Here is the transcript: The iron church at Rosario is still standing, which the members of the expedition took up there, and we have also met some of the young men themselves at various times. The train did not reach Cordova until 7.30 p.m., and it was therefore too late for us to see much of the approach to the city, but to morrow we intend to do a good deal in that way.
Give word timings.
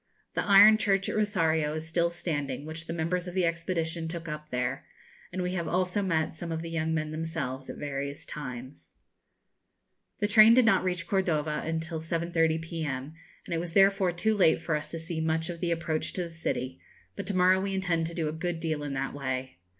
The 0.33 0.41
iron 0.43 0.77
church 0.79 1.07
at 1.09 1.15
Rosario 1.15 1.75
is 1.75 1.87
still 1.87 2.09
standing, 2.09 2.65
which 2.65 2.87
the 2.87 2.91
members 2.91 3.27
of 3.27 3.35
the 3.35 3.45
expedition 3.45 4.07
took 4.07 4.27
up 4.27 4.49
there, 4.49 4.83
and 5.31 5.43
we 5.43 5.53
have 5.53 5.67
also 5.67 6.01
met 6.01 6.33
some 6.33 6.51
of 6.51 6.63
the 6.63 6.71
young 6.71 6.91
men 6.91 7.11
themselves 7.11 7.69
at 7.69 7.77
various 7.77 8.25
times. 8.25 8.95
The 10.17 10.27
train 10.27 10.55
did 10.55 10.65
not 10.65 10.83
reach 10.83 11.05
Cordova 11.05 11.61
until 11.63 11.99
7.30 11.99 12.63
p.m., 12.63 13.13
and 13.45 13.53
it 13.53 13.59
was 13.59 13.73
therefore 13.73 14.11
too 14.11 14.35
late 14.35 14.59
for 14.59 14.75
us 14.75 14.89
to 14.89 14.97
see 14.97 15.21
much 15.21 15.51
of 15.51 15.59
the 15.59 15.69
approach 15.69 16.13
to 16.13 16.23
the 16.23 16.31
city, 16.31 16.81
but 17.15 17.27
to 17.27 17.35
morrow 17.35 17.61
we 17.61 17.75
intend 17.75 18.07
to 18.07 18.15
do 18.15 18.27
a 18.27 18.33
good 18.33 18.59
deal 18.59 18.81
in 18.81 18.95
that 18.95 19.13
way. 19.13 19.59